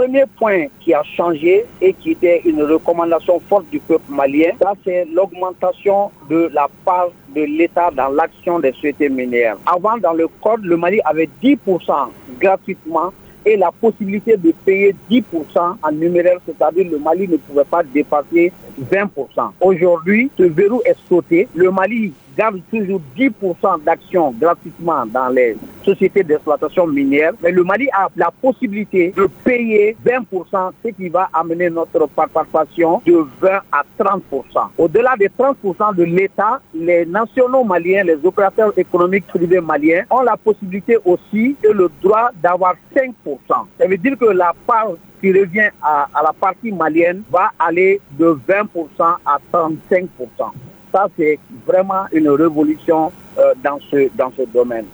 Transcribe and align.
premier 0.00 0.24
point 0.38 0.64
qui 0.80 0.94
a 0.94 1.02
changé 1.02 1.66
et 1.82 1.92
qui 1.92 2.12
était 2.12 2.40
une 2.46 2.62
recommandation 2.62 3.38
forte 3.50 3.68
du 3.70 3.80
peuple 3.80 4.10
malien, 4.10 4.52
c'est 4.82 5.04
l'augmentation 5.12 6.10
de 6.30 6.48
la 6.54 6.68
part 6.86 7.08
de 7.36 7.42
l'État 7.42 7.90
dans 7.90 8.08
l'action 8.08 8.60
des 8.60 8.72
sociétés 8.72 9.10
minières. 9.10 9.58
Avant, 9.66 9.98
dans 9.98 10.14
le 10.14 10.26
code, 10.42 10.64
le 10.64 10.78
Mali 10.78 11.00
avait 11.04 11.28
10% 11.42 11.58
gratuitement 12.40 13.12
et 13.44 13.58
la 13.58 13.70
possibilité 13.70 14.38
de 14.38 14.52
payer 14.64 14.94
10% 15.10 15.22
en 15.82 15.92
numéraire, 15.92 16.38
c'est-à-dire 16.46 16.90
le 16.90 16.98
Mali 16.98 17.28
ne 17.28 17.36
pouvait 17.36 17.64
pas 17.64 17.82
dépasser 17.82 18.54
20%. 18.90 19.06
Aujourd'hui, 19.60 20.30
ce 20.38 20.44
verrou 20.44 20.80
est 20.86 20.96
sauté. 21.10 21.46
Le 21.54 21.70
Mali 21.70 22.14
garde 22.38 22.60
toujours 22.70 23.02
10% 23.18 23.84
d'actions 23.84 24.34
gratuitement 24.40 25.04
dans 25.04 25.28
les 25.28 25.56
sociétés 25.84 26.22
d'exploitation 26.22 26.86
minière, 26.86 27.32
mais 27.42 27.50
le 27.50 27.64
Mali 27.64 27.88
a 27.92 28.08
la 28.16 28.30
possibilité 28.30 29.12
de 29.16 29.28
payer 29.44 29.96
20%, 30.04 30.72
ce 30.84 30.88
qui 30.90 31.08
va 31.08 31.28
amener 31.32 31.70
notre 31.70 32.06
participation 32.06 33.02
de 33.06 33.24
20 33.40 33.48
à 33.72 33.82
30%. 33.98 34.20
Au-delà 34.78 35.16
des 35.18 35.28
30% 35.28 35.94
de 35.94 36.04
l'État, 36.04 36.60
les 36.74 37.06
nationaux 37.06 37.64
maliens, 37.64 38.04
les 38.04 38.18
opérateurs 38.24 38.72
économiques 38.76 39.26
privés 39.26 39.60
maliens 39.60 40.04
ont 40.10 40.22
la 40.22 40.36
possibilité 40.36 40.98
aussi 41.04 41.56
et 41.62 41.72
le 41.72 41.90
droit 42.02 42.30
d'avoir 42.42 42.74
5%. 42.94 43.12
Ça 43.48 43.86
veut 43.86 43.96
dire 43.96 44.18
que 44.18 44.26
la 44.26 44.52
part 44.66 44.90
qui 45.20 45.32
revient 45.32 45.70
à, 45.82 46.08
à 46.14 46.22
la 46.22 46.32
partie 46.32 46.72
malienne 46.72 47.22
va 47.30 47.52
aller 47.58 48.00
de 48.18 48.38
20% 48.48 48.66
à 48.98 49.38
35%. 49.52 50.08
Ça, 50.92 51.06
c'est 51.16 51.38
vraiment 51.66 52.04
une 52.12 52.28
révolution 52.30 53.12
euh, 53.38 53.54
dans, 53.62 53.78
ce, 53.90 54.08
dans 54.16 54.32
ce 54.36 54.42
domaine. 54.42 54.86